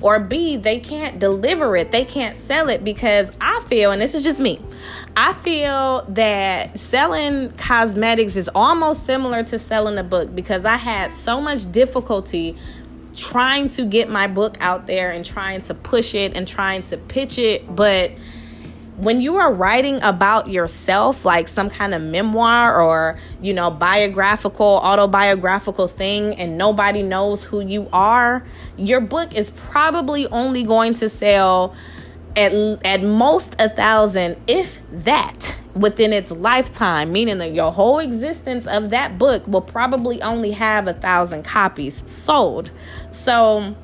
or 0.00 0.20
B, 0.20 0.56
they 0.56 0.78
can't 0.78 1.18
deliver 1.18 1.76
it, 1.76 1.90
they 1.90 2.04
can't 2.04 2.36
sell 2.36 2.68
it 2.68 2.84
because 2.84 3.30
I 3.40 3.62
feel, 3.66 3.90
and 3.92 4.00
this 4.00 4.14
is 4.14 4.24
just 4.24 4.40
me, 4.40 4.60
I 5.16 5.32
feel 5.32 6.04
that 6.08 6.78
selling 6.78 7.50
cosmetics 7.52 8.36
is 8.36 8.50
almost 8.54 9.04
similar 9.04 9.42
to 9.44 9.58
selling 9.58 9.98
a 9.98 10.04
book 10.04 10.34
because 10.34 10.64
I 10.64 10.76
had 10.76 11.12
so 11.12 11.40
much 11.40 11.70
difficulty 11.72 12.56
trying 13.14 13.68
to 13.68 13.84
get 13.86 14.10
my 14.10 14.26
book 14.26 14.58
out 14.60 14.86
there 14.86 15.10
and 15.10 15.24
trying 15.24 15.62
to 15.62 15.72
push 15.72 16.14
it 16.14 16.36
and 16.36 16.46
trying 16.46 16.82
to 16.84 16.98
pitch 16.98 17.38
it, 17.38 17.74
but 17.74 18.10
when 18.96 19.20
you 19.20 19.36
are 19.36 19.52
writing 19.52 20.02
about 20.02 20.48
yourself, 20.48 21.24
like 21.24 21.48
some 21.48 21.68
kind 21.68 21.94
of 21.94 22.00
memoir 22.00 22.80
or, 22.80 23.18
you 23.42 23.52
know, 23.52 23.70
biographical, 23.70 24.80
autobiographical 24.82 25.86
thing, 25.86 26.34
and 26.36 26.56
nobody 26.56 27.02
knows 27.02 27.44
who 27.44 27.60
you 27.60 27.88
are, 27.92 28.44
your 28.76 29.00
book 29.00 29.34
is 29.34 29.50
probably 29.50 30.26
only 30.28 30.62
going 30.62 30.94
to 30.94 31.08
sell 31.08 31.74
at, 32.36 32.52
at 32.84 33.02
most 33.02 33.54
a 33.58 33.68
thousand, 33.68 34.36
if 34.46 34.80
that. 34.90 35.56
within 35.76 36.12
its 36.12 36.30
lifetime, 36.30 37.12
meaning 37.12 37.38
that 37.38 37.52
your 37.52 37.70
whole 37.70 37.98
existence 37.98 38.66
of 38.66 38.90
that 38.90 39.18
book 39.18 39.46
will 39.46 39.60
probably 39.60 40.22
only 40.22 40.52
have 40.52 40.88
a 40.88 40.94
thousand 40.94 41.42
copies 41.42 42.02
sold. 42.06 42.70
So, 43.10 43.74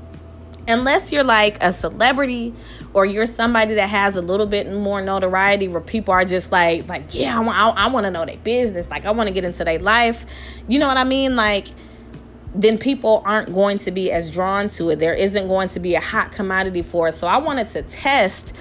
unless 0.67 1.13
you're 1.13 1.25
like 1.25 1.63
a 1.63 1.73
celebrity 1.73 2.55
or 2.95 3.07
you're 3.07 3.27
somebody 3.27 3.75
that 3.75 3.89
has 3.89 4.17
a 4.17 4.23
little 4.23 4.47
bit 4.47 4.71
more 4.71 5.01
notoriety 5.01 5.69
where 5.69 5.81
people 5.81 6.13
are 6.13 6.25
just 6.25 6.53
like 6.53 6.89
like 6.89 7.15
yeah 7.15 7.39
i, 7.39 7.43
I, 7.43 7.69
I 7.71 7.87
want 7.89 8.05
to 8.05 8.11
know 8.11 8.25
their 8.25 8.37
business. 8.39 8.89
Like 8.91 9.05
i 9.05 9.11
want 9.11 9.29
to 9.29 9.35
get 9.35 9.45
into 9.45 9.65
their 9.65 9.79
life. 9.79 10.27
You 10.69 10.79
know 10.79 10.89
what 10.89 10.97
i 10.97 11.05
mean? 11.05 11.37
Like 11.37 11.69
then 12.55 12.77
people 12.77 13.23
aren't 13.25 13.53
going 13.53 13.79
to 13.79 13.91
be 13.91 14.13
as 14.13 14.31
drawn 14.31 14.69
to 14.69 14.91
it. 14.91 14.99
There 14.99 15.15
isn't 15.15 15.49
going 15.49 15.71
to 15.71 15.81
be 15.81 15.95
a 15.95 16.01
hot 16.01 16.33
commodity 16.33 16.83
for 16.83 17.09
it. 17.09 17.15
So 17.15 17.27
i 17.27 17.39
wanted 17.39 17.69
to 17.71 17.83
test 17.83 18.55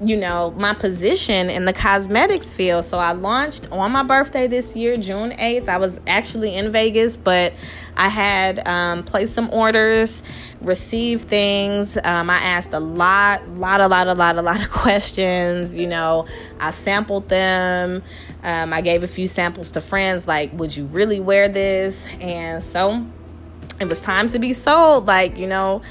you 0.00 0.16
know, 0.16 0.50
my 0.56 0.74
position 0.74 1.48
in 1.50 1.66
the 1.66 1.72
cosmetics 1.72 2.50
field. 2.50 2.84
So 2.84 2.98
I 2.98 3.12
launched 3.12 3.70
on 3.70 3.92
my 3.92 4.02
birthday 4.02 4.46
this 4.46 4.74
year, 4.74 4.96
June 4.96 5.30
8th. 5.30 5.68
I 5.68 5.76
was 5.76 6.00
actually 6.06 6.54
in 6.54 6.72
Vegas, 6.72 7.16
but 7.16 7.52
I 7.96 8.08
had 8.08 8.66
um, 8.66 9.04
placed 9.04 9.34
some 9.34 9.48
orders, 9.52 10.22
received 10.60 11.28
things. 11.28 11.96
Um, 11.96 12.28
I 12.28 12.38
asked 12.38 12.72
a 12.72 12.80
lot, 12.80 13.48
lot, 13.50 13.80
a 13.80 13.86
lot, 13.86 14.08
a 14.08 14.14
lot, 14.14 14.36
a 14.36 14.42
lot 14.42 14.60
of 14.60 14.70
questions. 14.72 15.78
You 15.78 15.86
know, 15.86 16.26
I 16.58 16.72
sampled 16.72 17.28
them. 17.28 18.02
Um, 18.42 18.72
I 18.72 18.80
gave 18.80 19.04
a 19.04 19.08
few 19.08 19.26
samples 19.26 19.70
to 19.72 19.80
friends, 19.80 20.26
like, 20.26 20.52
would 20.52 20.76
you 20.76 20.84
really 20.86 21.20
wear 21.20 21.48
this? 21.48 22.06
And 22.20 22.62
so 22.62 23.06
it 23.80 23.86
was 23.86 24.02
time 24.02 24.28
to 24.30 24.38
be 24.38 24.52
sold. 24.52 25.06
Like, 25.06 25.38
you 25.38 25.46
know, 25.46 25.82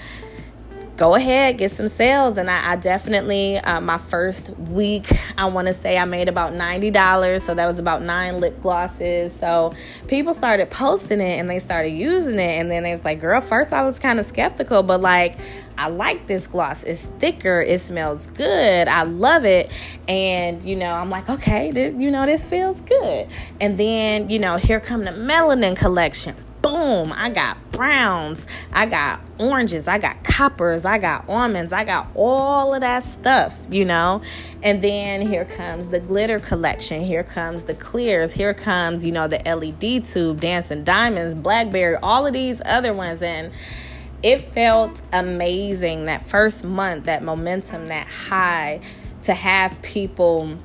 go 0.96 1.16
ahead 1.16 1.58
get 1.58 1.72
some 1.72 1.90
sales. 1.90 2.38
And 2.38 2.50
i, 2.50 2.74
I 2.74 2.76
definitely 2.76 3.58
uh, 3.58 3.82
my 3.82 3.98
first 3.98 4.50
week 4.58 5.12
i 5.38 5.46
want 5.46 5.68
to 5.68 5.74
say 5.74 5.98
i 5.98 6.06
made 6.06 6.30
about 6.30 6.54
$90 6.54 7.42
so 7.42 7.54
that 7.54 7.66
was 7.66 7.80
about 7.80 8.02
nine 8.02 8.40
lip 8.40 8.62
glosses. 8.62 9.34
So 9.34 9.74
people 10.08 10.34
started 10.34 10.70
posting 10.70 11.20
it 11.20 11.40
and 11.40 11.50
they 11.50 11.60
started 11.60 11.90
using 11.90 12.36
it. 12.36 12.60
And 12.60 12.70
then 12.70 12.86
it's 12.86 13.04
like 13.04 13.20
girl 13.20 13.42
first 13.42 13.74
i 13.74 13.82
was 13.84 14.00
kind 14.00 14.20
of 14.20 14.26
skeptical 14.26 14.84
but 14.84 15.02
like 15.02 15.38
i 15.78 15.90
like 15.90 16.28
this 16.28 16.48
gloss. 16.48 16.84
It's 16.84 17.06
thicker. 17.06 17.62
It 17.62 17.82
smells 17.82 18.28
good. 18.28 18.88
I 18.88 19.04
love 19.04 19.46
it. 19.46 19.72
And 20.08 20.64
you 20.64 20.76
know 20.76 20.94
i'm 20.94 21.10
like 21.10 21.30
okay 21.30 21.72
this, 21.72 21.96
you 21.98 22.12
know 22.12 22.26
this 22.26 22.46
feels 22.46 22.82
good. 22.82 23.28
And 23.60 23.78
then 23.78 24.30
you 24.30 24.40
know 24.40 24.58
here 24.58 24.80
come 24.80 25.06
the 25.06 25.12
melanin 25.12 25.76
collection 25.76 26.36
boom, 26.64 27.14
I 27.16 27.30
got 27.30 27.72
browns, 27.72 28.48
I 28.72 28.88
got 28.88 29.20
oranges, 29.38 29.88
I 29.88 30.00
got 30.00 30.24
coppers, 30.24 30.86
I 30.86 30.98
got 30.98 31.30
almonds, 31.30 31.72
I 31.74 31.84
got 31.84 32.08
all 32.16 32.74
of 32.74 32.82
that 32.82 33.04
stuff, 33.04 33.54
you 33.70 33.86
know. 33.86 34.22
And 34.64 34.82
then 34.82 35.22
here 35.22 35.46
comes 35.46 35.90
the 35.90 36.00
glitter 36.00 36.40
collection, 36.40 37.04
here 37.04 37.24
comes 37.24 37.66
the 37.66 37.76
clears, 37.76 38.34
here 38.34 38.54
comes, 38.54 39.06
you 39.06 39.12
know, 39.12 39.28
the 39.28 39.42
LED 39.46 40.06
tube, 40.06 40.40
dancing 40.40 40.84
diamonds, 40.84 41.36
blackberry, 41.36 41.98
all 42.02 42.26
of 42.26 42.34
these 42.34 42.62
other 42.66 42.94
ones. 42.94 43.22
And 43.22 43.52
it 44.24 44.42
felt 44.42 45.02
amazing 45.12 46.06
that 46.06 46.28
first 46.28 46.64
month, 46.64 47.06
that 47.06 47.22
momentum, 47.22 47.88
that 47.88 48.08
high 48.08 48.80
to 49.24 49.34
have 49.34 49.82
people 49.82 50.58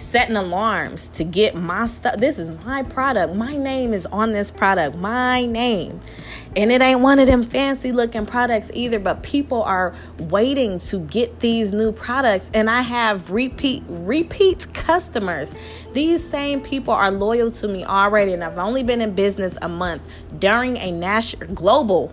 setting 0.00 0.36
alarms 0.36 1.08
to 1.08 1.24
get 1.24 1.54
my 1.54 1.86
stuff. 1.86 2.16
This 2.16 2.38
is 2.38 2.48
my 2.64 2.82
product. 2.82 3.34
My 3.34 3.56
name 3.56 3.92
is 3.94 4.06
on 4.06 4.32
this 4.32 4.50
product. 4.50 4.96
My 4.96 5.44
name. 5.44 6.00
And 6.56 6.72
it 6.72 6.82
ain't 6.82 7.00
one 7.00 7.18
of 7.18 7.26
them 7.26 7.42
fancy 7.42 7.92
looking 7.92 8.26
products 8.26 8.70
either, 8.74 8.98
but 8.98 9.22
people 9.22 9.62
are 9.62 9.94
waiting 10.18 10.78
to 10.80 11.00
get 11.00 11.40
these 11.40 11.72
new 11.72 11.92
products 11.92 12.50
and 12.52 12.68
I 12.68 12.80
have 12.80 13.30
repeat 13.30 13.84
repeat 13.88 14.72
customers. 14.74 15.54
These 15.92 16.28
same 16.28 16.60
people 16.60 16.92
are 16.92 17.10
loyal 17.10 17.50
to 17.52 17.68
me 17.68 17.84
already 17.84 18.32
and 18.32 18.42
I've 18.42 18.58
only 18.58 18.82
been 18.82 19.00
in 19.00 19.14
business 19.14 19.56
a 19.62 19.68
month 19.68 20.02
during 20.38 20.76
a 20.76 20.90
national 20.90 21.54
global 21.54 22.12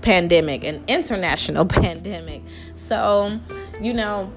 pandemic, 0.00 0.64
an 0.64 0.82
international 0.88 1.64
pandemic. 1.66 2.42
So, 2.76 3.38
you 3.80 3.92
know, 3.92 4.32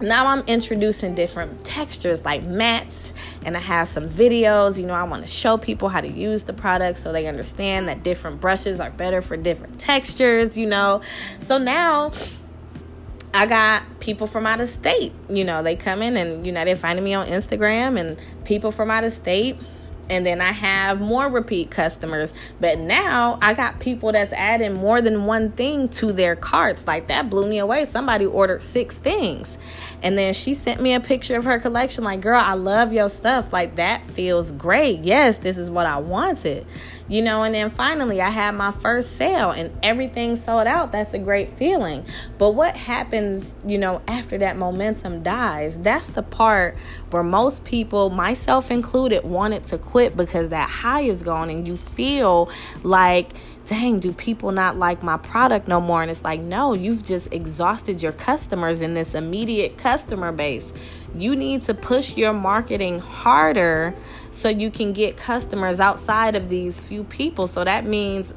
now 0.00 0.26
I'm 0.26 0.40
introducing 0.46 1.14
different 1.14 1.64
textures 1.64 2.24
like 2.24 2.46
mattes 2.46 3.12
and 3.44 3.56
I 3.56 3.60
have 3.60 3.88
some 3.88 4.08
videos. 4.08 4.78
You 4.78 4.86
know, 4.86 4.94
I 4.94 5.02
want 5.04 5.22
to 5.22 5.28
show 5.28 5.56
people 5.56 5.88
how 5.88 6.00
to 6.00 6.10
use 6.10 6.44
the 6.44 6.52
product 6.52 6.98
so 6.98 7.12
they 7.12 7.26
understand 7.26 7.88
that 7.88 8.02
different 8.02 8.40
brushes 8.40 8.80
are 8.80 8.90
better 8.90 9.22
for 9.22 9.36
different 9.36 9.78
textures, 9.78 10.56
you 10.56 10.66
know. 10.66 11.02
So 11.40 11.58
now 11.58 12.12
I 13.32 13.46
got 13.46 13.82
people 14.00 14.26
from 14.26 14.46
out 14.46 14.60
of 14.60 14.68
state, 14.68 15.12
you 15.28 15.44
know, 15.44 15.62
they 15.62 15.76
come 15.76 16.02
in 16.02 16.16
and, 16.16 16.44
you 16.44 16.52
know, 16.52 16.64
they're 16.64 16.76
finding 16.76 17.04
me 17.04 17.14
on 17.14 17.26
Instagram 17.26 17.98
and 17.98 18.18
people 18.44 18.72
from 18.72 18.90
out 18.90 19.04
of 19.04 19.12
state 19.12 19.56
and 20.10 20.26
then 20.26 20.40
I 20.40 20.50
have 20.50 21.00
more 21.00 21.28
repeat 21.28 21.70
customers. 21.70 22.34
But 22.60 22.78
now 22.78 23.38
I 23.40 23.54
got 23.54 23.78
people 23.78 24.12
that's 24.12 24.32
adding 24.32 24.74
more 24.74 25.00
than 25.00 25.24
one 25.24 25.52
thing 25.52 25.88
to 25.90 26.12
their 26.12 26.34
carts. 26.36 26.86
Like 26.86 27.06
that 27.06 27.30
blew 27.30 27.48
me 27.48 27.58
away. 27.58 27.84
Somebody 27.84 28.26
ordered 28.26 28.62
six 28.62 28.98
things. 28.98 29.56
And 30.02 30.18
then 30.18 30.34
she 30.34 30.52
sent 30.54 30.82
me 30.82 30.94
a 30.94 31.00
picture 31.00 31.36
of 31.36 31.44
her 31.44 31.60
collection, 31.60 32.04
like, 32.04 32.20
girl, 32.20 32.42
I 32.42 32.54
love 32.54 32.92
your 32.92 33.08
stuff. 33.08 33.52
Like 33.52 33.76
that 33.76 34.04
feels 34.04 34.50
great. 34.52 35.00
Yes, 35.04 35.38
this 35.38 35.56
is 35.56 35.70
what 35.70 35.86
I 35.86 35.98
wanted 35.98 36.66
you 37.10 37.20
know 37.20 37.42
and 37.42 37.54
then 37.54 37.68
finally 37.68 38.22
i 38.22 38.30
had 38.30 38.52
my 38.52 38.70
first 38.70 39.16
sale 39.16 39.50
and 39.50 39.70
everything 39.82 40.36
sold 40.36 40.66
out 40.66 40.92
that's 40.92 41.12
a 41.12 41.18
great 41.18 41.50
feeling 41.58 42.06
but 42.38 42.52
what 42.52 42.76
happens 42.76 43.52
you 43.66 43.76
know 43.76 44.00
after 44.06 44.38
that 44.38 44.56
momentum 44.56 45.20
dies 45.22 45.76
that's 45.78 46.06
the 46.10 46.22
part 46.22 46.76
where 47.10 47.24
most 47.24 47.64
people 47.64 48.10
myself 48.10 48.70
included 48.70 49.24
wanted 49.24 49.66
to 49.66 49.76
quit 49.76 49.99
because 50.08 50.48
that 50.48 50.68
high 50.68 51.02
is 51.02 51.22
gone 51.22 51.50
and 51.50 51.66
you 51.66 51.76
feel 51.76 52.50
like 52.82 53.32
dang, 53.70 54.00
do 54.00 54.12
people 54.12 54.50
not 54.50 54.76
like 54.76 55.00
my 55.00 55.16
product 55.16 55.68
no 55.68 55.80
more? 55.80 56.02
And 56.02 56.10
it's 56.10 56.24
like, 56.24 56.40
no, 56.40 56.72
you've 56.72 57.04
just 57.04 57.32
exhausted 57.32 58.02
your 58.02 58.10
customers 58.10 58.80
in 58.80 58.94
this 58.94 59.14
immediate 59.14 59.78
customer 59.78 60.32
base. 60.32 60.72
You 61.14 61.36
need 61.36 61.62
to 61.62 61.74
push 61.74 62.16
your 62.16 62.32
marketing 62.32 62.98
harder 62.98 63.94
so 64.32 64.48
you 64.48 64.72
can 64.72 64.92
get 64.92 65.16
customers 65.16 65.78
outside 65.78 66.34
of 66.34 66.48
these 66.48 66.80
few 66.80 67.04
people. 67.04 67.46
So 67.46 67.62
that 67.62 67.84
means 67.84 68.34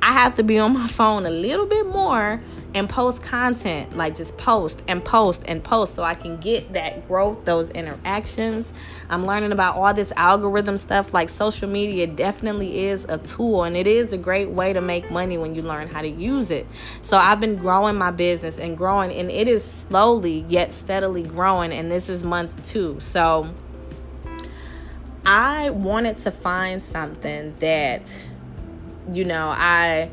I 0.00 0.12
have 0.12 0.36
to 0.36 0.44
be 0.44 0.56
on 0.60 0.74
my 0.74 0.86
phone 0.86 1.26
a 1.26 1.30
little 1.30 1.66
bit 1.66 1.86
more 1.88 2.40
and 2.76 2.90
post 2.90 3.22
content 3.22 3.96
like 3.96 4.14
just 4.14 4.36
post 4.36 4.82
and 4.86 5.02
post 5.02 5.42
and 5.48 5.64
post 5.64 5.94
so 5.94 6.02
I 6.02 6.12
can 6.12 6.36
get 6.36 6.74
that 6.74 7.08
growth, 7.08 7.46
those 7.46 7.70
interactions. 7.70 8.70
I'm 9.08 9.24
learning 9.24 9.52
about 9.52 9.76
all 9.76 9.94
this 9.94 10.12
algorithm 10.14 10.76
stuff. 10.76 11.14
Like 11.14 11.30
social 11.30 11.70
media 11.70 12.06
definitely 12.06 12.84
is 12.84 13.06
a 13.08 13.16
tool 13.16 13.64
and 13.64 13.78
it 13.78 13.86
is 13.86 14.12
a 14.12 14.18
great 14.18 14.50
way 14.50 14.74
to 14.74 14.82
make 14.82 15.10
money 15.10 15.38
when 15.38 15.54
you 15.54 15.62
learn 15.62 15.88
how 15.88 16.02
to 16.02 16.08
use 16.08 16.50
it. 16.50 16.66
So 17.00 17.16
I've 17.16 17.40
been 17.40 17.56
growing 17.56 17.96
my 17.96 18.10
business 18.10 18.58
and 18.58 18.76
growing, 18.76 19.10
and 19.10 19.30
it 19.30 19.48
is 19.48 19.64
slowly 19.64 20.44
yet 20.46 20.74
steadily 20.74 21.22
growing. 21.22 21.72
And 21.72 21.90
this 21.90 22.10
is 22.10 22.24
month 22.24 22.62
two. 22.62 23.00
So 23.00 23.48
I 25.24 25.70
wanted 25.70 26.18
to 26.18 26.30
find 26.30 26.82
something 26.82 27.54
that, 27.60 28.28
you 29.10 29.24
know, 29.24 29.48
I 29.48 30.10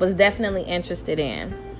was 0.00 0.14
definitely 0.14 0.64
interested 0.64 1.20
in. 1.20 1.71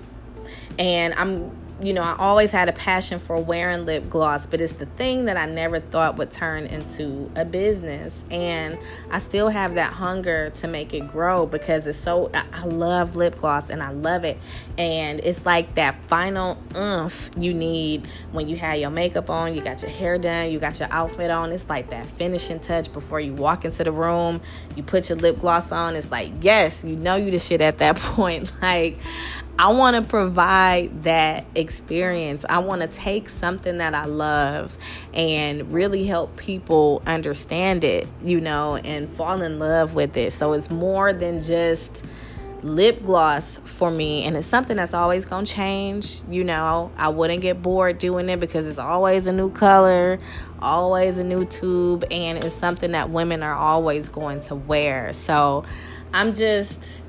And 0.79 1.15
I'm 1.15 1.51
you 1.83 1.93
know, 1.93 2.03
I 2.03 2.17
always 2.17 2.53
had 2.53 2.69
a 2.69 2.73
passion 2.73 3.19
for 3.19 3.37
wearing 3.37 3.85
lip 3.85 4.09
gloss, 4.09 4.47
but 4.47 4.61
it's 4.61 4.75
the 4.75 4.87
thing 4.87 5.25
that 5.25 5.37
I 5.37 5.47
never 5.47 5.81
thought 5.81 6.17
would 6.17 6.31
turn 6.31 6.67
into 6.67 7.31
a 7.35 7.45
business. 7.45 8.25
And 8.31 8.79
I 9.11 9.19
still 9.19 9.49
have 9.49 9.75
that 9.75 9.93
hunger 9.93 10.51
to 10.51 10.69
make 10.69 10.95
it 10.95 11.09
grow 11.09 11.45
because 11.45 11.87
it's 11.87 11.99
so, 11.99 12.31
I 12.35 12.65
love 12.67 13.17
lip 13.17 13.39
gloss 13.39 13.69
and 13.69 13.83
I 13.83 13.91
love 13.91 14.25
it. 14.25 14.39
And 14.79 15.19
it's 15.21 15.45
like 15.45 15.75
that 15.75 15.97
final 16.07 16.57
oomph 16.77 17.31
you 17.37 17.53
need 17.53 18.07
when 18.31 18.49
you 18.49 18.57
have 18.57 18.79
your 18.79 18.91
makeup 18.91 19.29
on, 19.29 19.55
you 19.55 19.61
got 19.61 19.83
your 19.83 19.91
hair 19.91 20.19
done, 20.19 20.53
you 20.53 20.61
got 20.61 20.79
your 20.79 20.93
outfit 20.93 21.31
on. 21.31 21.51
It's 21.51 21.69
like 21.69 21.91
that 21.91 22.07
finishing 22.07 22.61
touch 22.61 22.93
before 22.93 23.19
you 23.19 23.35
walk 23.35 23.65
into 23.65 23.83
the 23.83 23.93
room, 23.93 24.41
you 24.77 24.85
put 24.85 25.09
your 25.09 25.19
lip 25.19 25.41
gloss 25.41 25.73
on. 25.73 25.97
It's 25.97 26.11
like, 26.11 26.31
yes, 26.43 26.85
you 26.85 26.95
know 26.95 27.17
you 27.17 27.33
the 27.33 27.41
shit 27.41 27.61
at 27.61 27.79
that 27.79 27.97
point. 27.97 28.53
Like, 28.63 28.99
I 29.63 29.69
want 29.69 29.95
to 29.95 30.03
provide 30.03 31.05
that 31.05 31.45
experience. 31.55 32.45
I 32.49 32.59
want 32.59 32.83
to 32.83 32.89
take 32.89 33.29
something 33.29 33.79
that 33.79 33.95
I 33.95 34.07
love 34.07 34.77
and 35.15 35.73
really 35.73 36.05
help 36.05 36.37
people 36.37 37.01
understand 37.07 37.85
it, 37.85 38.09
you 38.25 38.41
know, 38.41 38.75
and 38.75 39.09
fall 39.11 39.41
in 39.41 39.61
love 39.61 39.95
with 39.95 40.17
it. 40.17 40.33
So 40.33 40.53
it's 40.55 40.69
more 40.69 41.13
than 41.13 41.39
just 41.39 42.05
lip 42.65 43.05
gloss 43.05 43.61
for 43.65 43.89
me 43.89 44.25
and 44.25 44.37
it's 44.37 44.49
something 44.49 44.77
that's 44.77 44.95
always 44.95 45.25
going 45.25 45.45
to 45.45 45.53
change 45.53 46.21
you 46.31 46.45
know 46.45 46.93
i 46.97 47.09
wouldn't 47.09 47.43
get 47.43 47.61
bored 47.61 47.99
doing 47.99 48.29
it 48.29 48.39
because 48.39 48.69
it's 48.69 48.79
always 48.79 49.27
a 49.27 49.33
new 49.33 49.51
color 49.51 50.17
always 50.61 51.19
a 51.19 51.25
new 51.25 51.45
tube 51.45 52.05
and 52.13 52.39
it's 52.45 52.55
something 52.55 52.93
that 52.93 53.11
women 53.11 53.43
are 53.43 53.57
always 53.57 54.09
going 54.09 54.39
to 54.39 54.55
wear 54.55 55.13
so 55.13 55.65
i'm 56.15 56.33
just 56.33 57.02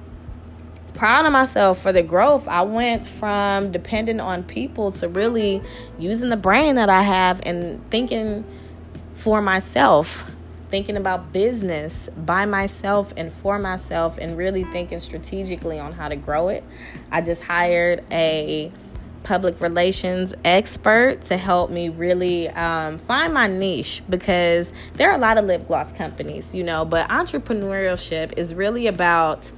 proud 0.94 1.26
of 1.26 1.32
myself 1.32 1.82
for 1.82 1.92
the 1.92 2.04
growth. 2.04 2.48
I 2.48 2.62
went 2.62 3.06
from 3.06 3.72
depending 3.72 4.20
on 4.20 4.44
people 4.44 4.92
to 4.94 5.08
really 5.08 5.62
using 5.98 6.30
the 6.30 6.38
brain 6.38 6.76
that 6.76 6.90
I 6.90 7.02
have 7.02 7.42
and 7.46 7.88
thinking 7.90 8.44
for 9.16 9.42
myself, 9.42 10.26
thinking 10.70 10.98
about 10.98 11.32
business 11.32 12.10
by 12.18 12.46
myself 12.46 13.14
and 13.16 13.32
for 13.32 13.60
myself, 13.60 14.18
and 14.18 14.38
really 14.38 14.64
thinking 14.66 15.00
strategically 15.00 15.80
on 15.80 15.94
how 15.94 16.10
to 16.10 16.16
grow 16.16 16.50
it. 16.50 16.64
I 17.12 17.22
just 17.22 17.44
hired 17.44 18.04
a 18.12 18.72
public 19.24 19.60
relations 19.62 20.34
expert 20.44 21.22
to 21.24 21.38
help 21.38 21.70
me 21.72 21.90
really 21.90 22.50
um, 22.50 22.98
find 23.00 23.34
my 23.34 23.48
niche 23.48 24.04
because 24.10 24.74
there 24.96 25.10
are 25.10 25.16
a 25.16 25.20
lot 25.20 25.38
of 25.38 25.46
lip 25.46 25.66
gloss 25.68 25.92
companies, 25.94 26.54
you 26.54 26.64
know, 26.64 26.86
but 26.86 27.08
entrepreneurship 27.10 28.38
is 28.38 28.54
really 28.54 28.88
about 28.88 29.52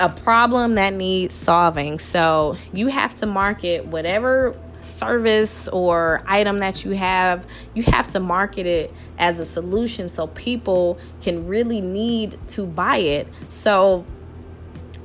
a 0.00 0.08
problem 0.08 0.74
that 0.74 0.94
needs 0.94 1.34
solving. 1.34 1.98
So 1.98 2.56
you 2.72 2.88
have 2.88 3.14
to 3.16 3.26
market 3.26 3.86
whatever 3.86 4.56
service 4.80 5.68
or 5.68 6.22
item 6.26 6.58
that 6.58 6.84
you 6.84 6.92
have, 6.92 7.46
you 7.74 7.82
have 7.82 8.08
to 8.08 8.20
market 8.20 8.66
it 8.66 8.92
as 9.18 9.38
a 9.38 9.44
solution 9.44 10.08
so 10.08 10.26
people 10.28 10.98
can 11.20 11.46
really 11.46 11.82
need 11.82 12.36
to 12.48 12.66
buy 12.66 12.96
it. 12.96 13.28
So 13.48 14.06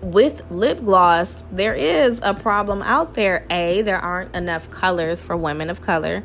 with 0.01 0.49
lip 0.49 0.79
gloss, 0.79 1.43
there 1.51 1.73
is 1.73 2.19
a 2.23 2.33
problem 2.33 2.81
out 2.83 3.15
there. 3.15 3.45
A, 3.49 3.81
there 3.81 3.97
aren't 3.97 4.35
enough 4.35 4.69
colors 4.71 5.21
for 5.21 5.35
women 5.35 5.69
of 5.69 5.81
color 5.81 6.23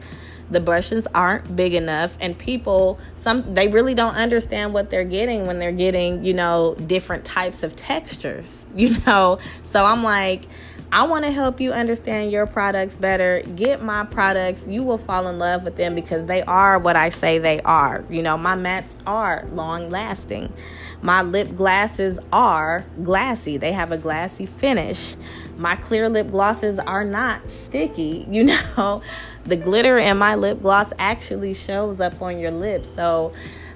the 0.50 0.60
brushes 0.60 1.06
aren't 1.14 1.54
big 1.54 1.74
enough 1.74 2.16
and 2.20 2.38
people 2.38 2.98
some 3.16 3.54
they 3.54 3.68
really 3.68 3.94
don't 3.94 4.14
understand 4.14 4.74
what 4.74 4.90
they're 4.90 5.04
getting 5.04 5.46
when 5.46 5.58
they're 5.58 5.72
getting 5.72 6.24
you 6.24 6.34
know 6.34 6.74
different 6.86 7.24
types 7.24 7.62
of 7.62 7.74
textures 7.76 8.66
you 8.74 8.96
know 9.06 9.38
so 9.62 9.84
i'm 9.84 10.02
like 10.02 10.46
I 10.92 11.04
want 11.04 11.24
to 11.24 11.30
help 11.30 11.60
you 11.60 11.72
understand 11.72 12.32
your 12.32 12.48
products 12.48 12.96
better. 12.96 13.42
Get 13.54 13.80
my 13.80 14.04
products. 14.04 14.66
You 14.66 14.82
will 14.82 14.98
fall 14.98 15.28
in 15.28 15.38
love 15.38 15.62
with 15.62 15.76
them 15.76 15.94
because 15.94 16.26
they 16.26 16.42
are 16.42 16.80
what 16.80 16.96
I 16.96 17.10
say 17.10 17.38
they 17.38 17.60
are. 17.60 18.04
You 18.10 18.22
know, 18.22 18.36
my 18.36 18.56
mattes 18.56 18.90
are 19.06 19.46
long 19.52 19.88
lasting. 19.88 20.52
My 21.00 21.22
lip 21.22 21.54
glasses 21.54 22.18
are 22.32 22.84
glassy, 23.02 23.56
they 23.56 23.72
have 23.72 23.92
a 23.92 23.96
glassy 23.96 24.46
finish. 24.46 25.14
My 25.60 25.76
clear 25.76 26.08
lip 26.08 26.30
glosses 26.30 26.78
are 26.78 27.04
not 27.04 27.50
sticky. 27.50 28.26
You 28.30 28.44
know, 28.44 29.02
the 29.44 29.56
glitter 29.56 29.98
in 29.98 30.16
my 30.16 30.34
lip 30.34 30.62
gloss 30.62 30.92
actually 30.98 31.52
shows 31.52 32.00
up 32.00 32.22
on 32.22 32.38
your 32.38 32.50
lips. 32.50 32.88
So, 32.94 33.32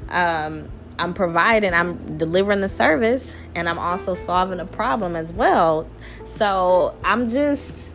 um, 0.09 0.71
I'm 0.99 1.13
providing, 1.13 1.75
I'm 1.75 2.17
delivering 2.17 2.61
the 2.61 2.69
service, 2.69 3.35
and 3.55 3.69
I'm 3.69 3.79
also 3.79 4.15
solving 4.15 4.61
a 4.61 4.67
problem 4.67 5.17
as 5.17 5.33
well. 5.33 5.89
So 6.25 6.95
I'm 7.05 7.29
just 7.29 7.95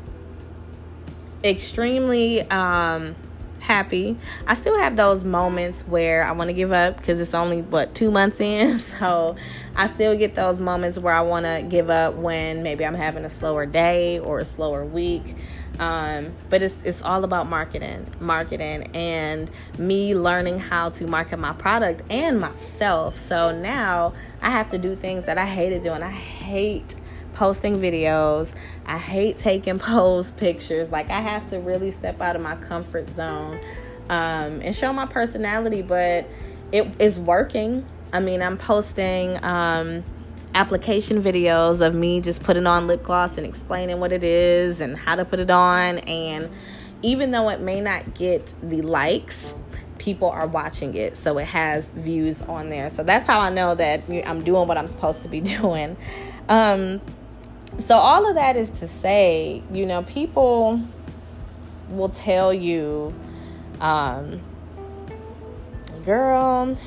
extremely 1.43 2.41
um, 2.50 3.15
happy. 3.69 4.17
I 4.47 4.55
still 4.55 4.79
have 4.79 4.95
those 4.95 5.23
moments 5.23 5.83
where 5.88 6.25
I 6.25 6.31
want 6.31 6.47
to 6.47 6.53
give 6.53 6.71
up 6.71 6.97
because 6.97 7.19
it's 7.19 7.35
only 7.35 7.61
what 7.61 7.93
two 7.93 8.09
months 8.09 8.41
in. 8.41 8.79
So 8.99 9.35
I 9.75 9.88
still 9.88 10.17
get 10.17 10.35
those 10.35 10.59
moments 10.59 10.97
where 10.97 11.13
I 11.13 11.21
want 11.21 11.45
to 11.45 11.63
give 11.69 11.89
up 11.89 12.15
when 12.15 12.63
maybe 12.63 12.83
I'm 12.85 12.95
having 12.95 13.23
a 13.23 13.29
slower 13.29 13.65
day 13.65 14.17
or 14.19 14.39
a 14.39 14.45
slower 14.45 14.83
week. 14.83 15.35
Um, 15.77 16.33
but 16.49 16.63
it's 16.63 16.81
it's 16.83 17.01
all 17.03 17.23
about 17.23 17.47
marketing, 17.47 18.07
marketing, 18.19 18.89
and 18.95 19.49
me 19.77 20.15
learning 20.15 20.57
how 20.59 20.89
to 20.89 21.07
market 21.07 21.38
my 21.38 21.53
product 21.53 22.01
and 22.09 22.41
myself. 22.41 23.19
So 23.19 23.51
now 23.51 24.13
I 24.41 24.49
have 24.49 24.69
to 24.71 24.77
do 24.77 24.95
things 24.95 25.25
that 25.27 25.38
I 25.38 25.45
hated 25.45 25.83
doing. 25.83 26.01
I 26.01 26.11
hate 26.11 26.95
posting 27.39 27.77
videos. 27.77 28.51
I 28.86 28.98
hate 28.98 29.38
taking 29.38 29.79
pose 29.79 30.31
pictures. 30.31 30.91
Like 30.91 31.10
I 31.10 31.22
have 31.22 31.50
to 31.51 31.60
really 31.60 31.89
step 31.89 32.19
out 32.19 32.36
of 32.36 32.41
my 32.41 32.58
comfort 32.58 33.10
zone 33.15 33.62
um, 34.10 34.60
and 34.62 34.75
show 34.75 34.91
my 34.91 35.05
personality. 35.05 35.81
But 35.81 36.27
it 36.74 36.88
is 37.00 37.17
working. 37.17 37.86
I 38.12 38.19
mean, 38.19 38.43
I'm 38.43 38.58
posting. 38.58 39.43
Um, 39.43 40.03
application 40.55 41.22
videos 41.22 41.80
of 41.80 41.93
me 41.93 42.19
just 42.19 42.41
putting 42.41 42.65
on 42.65 42.88
lip 42.88 43.04
gloss 43.04 43.38
and 43.38 43.45
explaining 43.45 43.99
what 43.99 44.12
it 44.12 44.23
is 44.23 44.82
and 44.82 44.97
how 44.97 45.15
to 45.15 45.23
put 45.23 45.39
it 45.39 45.52
on. 45.52 45.99
And 45.99 46.49
even 47.04 47.30
though 47.30 47.49
it 47.49 47.62
may 47.62 47.80
not 47.80 48.15
get 48.15 48.54
the 48.63 48.82
likes, 48.82 49.54
people 49.99 50.30
are 50.30 50.47
watching 50.47 50.95
it. 50.95 51.15
So 51.15 51.38
it 51.38 51.45
has 51.45 51.91
views 51.91 52.41
on 52.41 52.69
there. 52.69 52.89
So 52.89 53.04
that's 53.04 53.28
how 53.28 53.39
I 53.39 53.52
know 53.52 53.75
that 53.75 54.02
I'm 54.25 54.43
doing 54.43 54.67
what 54.67 54.78
I'm 54.78 54.88
supposed 54.88 55.21
to 55.21 55.28
be 55.28 55.39
doing. 55.62 55.95
Um, 56.49 56.99
so 57.77 57.97
all 57.97 58.27
of 58.27 58.36
that 58.36 58.55
is 58.55 58.69
to 58.71 58.88
say, 58.88 59.62
you 59.71 59.86
know, 59.86 60.03
people 60.03 60.82
will 61.89 62.10
tell 62.10 62.53
you, 62.53 63.13
um, 63.79 64.41
girl, 66.03 66.77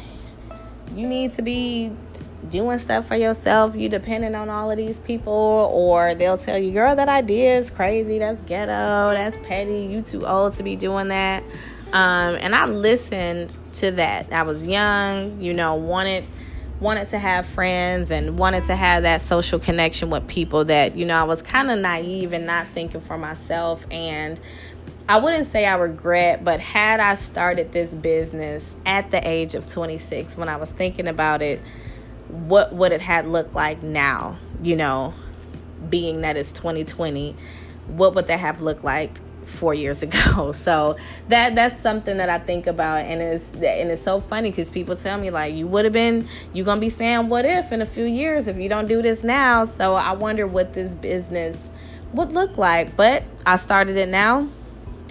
you 0.95 1.09
need 1.09 1.33
to 1.35 1.42
be 1.42 1.92
doing 2.49 2.79
stuff 2.79 3.07
for 3.07 3.16
yourself, 3.16 3.75
you 3.75 3.88
depending 3.88 4.35
on 4.35 4.51
all 4.51 4.71
of 4.71 4.77
these 4.77 4.99
people, 5.01 5.71
or 5.73 6.14
they'll 6.14 6.37
tell 6.37 6.59
you, 6.59 6.73
girl, 6.73 6.95
that 6.95 7.09
idea 7.09 7.57
is 7.57 7.71
crazy, 7.71 8.18
that's 8.18 8.42
ghetto, 8.42 9.14
that's 9.14 9.37
petty, 9.38 9.87
you 9.87 10.03
too 10.03 10.27
old 10.27 10.55
to 10.55 10.62
be 10.62 10.77
doing 10.77 11.09
that. 11.09 11.42
Um, 11.92 12.37
and 12.40 12.55
I 12.55 12.66
listened 12.66 13.55
to 13.75 13.90
that. 13.92 14.33
I 14.33 14.42
was 14.42 14.66
young, 14.66 15.40
you 15.40 15.55
know, 15.55 15.75
wanted 15.75 16.25
wanted 16.83 17.07
to 17.09 17.18
have 17.18 17.47
friends 17.47 18.11
and 18.11 18.37
wanted 18.37 18.64
to 18.64 18.75
have 18.75 19.05
that 19.05 19.23
social 19.23 19.61
connection 19.61 20.11
with 20.11 20.27
people 20.27 20.64
that, 20.64 20.97
you 20.97 21.05
know, 21.05 21.16
I 21.16 21.23
was 21.23 21.40
kind 21.40 21.71
of 21.71 21.79
naive 21.79 22.33
and 22.33 22.45
not 22.45 22.66
thinking 22.75 23.01
for 23.01 23.16
myself. 23.16 23.87
And 23.90 24.40
I 25.09 25.18
wouldn't 25.18 25.47
say 25.47 25.64
I 25.64 25.75
regret, 25.77 26.45
but 26.45 26.59
had 26.59 26.99
I 26.99 27.14
started 27.14 27.71
this 27.73 27.95
business 27.95 28.75
at 28.85 29.12
the 29.12 29.27
age 29.27 29.55
of 29.55 29.71
26 29.71 30.37
when 30.37 30.49
I 30.49 30.57
was 30.57 30.73
thinking 30.73 31.07
about 31.07 31.40
it, 31.40 31.61
what 32.29 32.75
would 32.75 32.92
it 32.92 33.01
had 33.01 33.27
looked 33.27 33.55
like 33.55 33.83
now, 33.83 34.37
you 34.62 34.75
know, 34.75 35.14
being 35.88 36.23
that 36.23 36.37
it's 36.37 36.53
2020, 36.53 37.37
what 37.87 38.14
would 38.16 38.27
that 38.27 38.40
have 38.40 38.61
looked 38.61 38.83
like 38.85 39.11
four 39.44 39.74
years 39.74 40.02
ago? 40.02 40.52
So 40.52 40.96
that 41.28 41.55
that's 41.55 41.78
something 41.81 42.16
that 42.16 42.28
I 42.28 42.38
think 42.38 42.66
about, 42.66 43.05
and 43.05 43.20
it's 43.20 43.48
and 43.55 43.90
it's 43.90 44.02
so 44.02 44.20
funny 44.20 44.50
because 44.50 44.70
people 44.70 44.96
tell 44.96 45.18
me 45.18 45.31
like 45.31 45.55
you 45.55 45.66
would 45.66 45.85
have 45.85 45.92
been 45.92 46.26
you 46.52 46.64
gonna 46.64 46.81
be 46.81 46.88
saying 46.88 47.28
what 47.28 47.44
if 47.44 47.72
in 47.72 47.83
a 47.83 47.87
few 47.87 48.05
years 48.05 48.48
if 48.48 48.57
you 48.57 48.68
don't 48.68 48.88
do 48.88 49.02
this 49.02 49.22
now. 49.22 49.64
So 49.64 49.94
I 49.94 50.12
wonder 50.12 50.46
what 50.46 50.72
this 50.72 50.94
business 50.94 51.70
would 52.12 52.33
look 52.33 52.59
like, 52.59 52.96
but 52.96 53.24
I 53.46 53.57
started 53.57 53.96
it 53.96 54.09
now. 54.09 54.48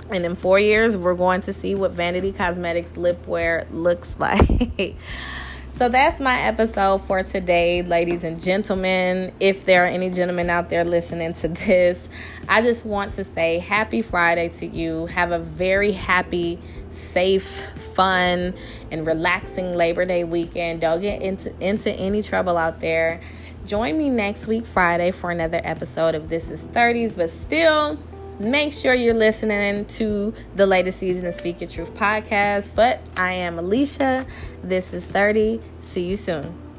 And 0.09 0.25
in 0.25 0.35
four 0.35 0.59
years, 0.59 0.97
we're 0.97 1.15
going 1.15 1.41
to 1.41 1.53
see 1.53 1.73
what 1.73 1.91
Vanity 1.91 2.33
Cosmetics 2.33 2.97
lip 2.97 3.25
wear 3.27 3.65
looks 3.71 4.17
like. 4.19 4.97
So 5.73 5.89
that's 5.89 6.19
my 6.19 6.39
episode 6.41 6.99
for 6.99 7.23
today, 7.23 7.81
ladies 7.81 8.23
and 8.23 8.39
gentlemen. 8.39 9.31
If 9.39 9.65
there 9.65 9.83
are 9.83 9.87
any 9.87 10.11
gentlemen 10.11 10.49
out 10.49 10.69
there 10.69 10.83
listening 10.83 11.33
to 11.35 11.47
this, 11.47 12.07
I 12.47 12.61
just 12.61 12.85
want 12.85 13.13
to 13.13 13.23
say 13.23 13.57
happy 13.57 14.03
Friday 14.03 14.49
to 14.49 14.67
you. 14.67 15.07
Have 15.07 15.31
a 15.31 15.39
very 15.39 15.91
happy, 15.91 16.59
safe, 16.91 17.61
fun, 17.95 18.53
and 18.91 19.07
relaxing 19.07 19.73
Labor 19.73 20.05
Day 20.05 20.23
weekend. 20.23 20.81
Don't 20.81 21.01
get 21.01 21.21
into, 21.21 21.51
into 21.59 21.91
any 21.91 22.21
trouble 22.21 22.57
out 22.57 22.79
there. 22.79 23.19
Join 23.65 23.97
me 23.97 24.11
next 24.11 24.45
week, 24.45 24.67
Friday, 24.67 25.09
for 25.09 25.31
another 25.31 25.61
episode 25.63 26.13
of 26.13 26.29
This 26.29 26.51
is 26.51 26.63
30s, 26.65 27.15
but 27.15 27.29
still 27.31 27.97
Make 28.41 28.73
sure 28.73 28.95
you're 28.95 29.13
listening 29.13 29.85
to 29.85 30.33
the 30.55 30.65
latest 30.65 30.97
season 30.97 31.27
of 31.27 31.35
Speak 31.35 31.61
Your 31.61 31.69
Truth 31.69 31.93
podcast. 31.93 32.69
But 32.73 32.99
I 33.15 33.33
am 33.33 33.59
Alicia. 33.59 34.25
This 34.63 34.93
is 34.93 35.05
30. 35.05 35.61
See 35.83 36.05
you 36.05 36.15
soon. 36.15 36.70